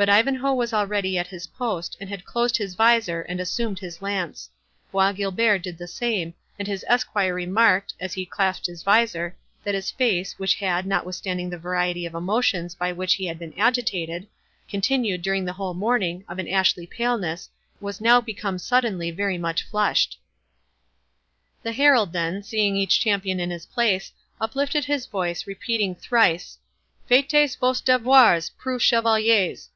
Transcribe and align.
But 0.00 0.08
Ivanhoe 0.08 0.54
was 0.54 0.72
already 0.72 1.18
at 1.18 1.26
his 1.26 1.48
post, 1.48 1.94
and 2.00 2.08
had 2.08 2.24
closed 2.24 2.56
his 2.56 2.74
visor, 2.74 3.20
and 3.20 3.38
assumed 3.38 3.80
his 3.80 4.00
lance. 4.00 4.48
Bois 4.90 5.12
Guilbert 5.12 5.58
did 5.62 5.76
the 5.76 5.86
same; 5.86 6.32
and 6.58 6.66
his 6.66 6.86
esquire 6.88 7.34
remarked, 7.34 7.92
as 8.00 8.14
he 8.14 8.24
clasped 8.24 8.64
his 8.64 8.82
visor, 8.82 9.36
that 9.62 9.74
his 9.74 9.90
face, 9.90 10.38
which 10.38 10.54
had, 10.54 10.86
notwithstanding 10.86 11.50
the 11.50 11.58
variety 11.58 12.06
of 12.06 12.14
emotions 12.14 12.74
by 12.74 12.94
which 12.94 13.16
he 13.16 13.26
had 13.26 13.38
been 13.38 13.52
agitated, 13.58 14.26
continued 14.70 15.20
during 15.20 15.44
the 15.44 15.52
whole 15.52 15.74
morning 15.74 16.24
of 16.30 16.38
an 16.38 16.48
ashy 16.48 16.86
paleness, 16.86 17.50
was 17.78 18.00
now 18.00 18.22
become 18.22 18.58
suddenly 18.58 19.10
very 19.10 19.36
much 19.36 19.62
flushed. 19.64 20.18
The 21.62 21.72
herald, 21.72 22.14
then, 22.14 22.42
seeing 22.42 22.74
each 22.74 22.98
champion 23.00 23.38
in 23.38 23.50
his 23.50 23.66
place, 23.66 24.12
uplifted 24.40 24.86
his 24.86 25.04
voice, 25.04 25.46
repeating 25.46 25.94
thrice—"Faites 25.94 27.54
vos 27.58 27.82
devoirs, 27.82 28.48
preux 28.56 28.78
chevaliers!" 28.78 29.68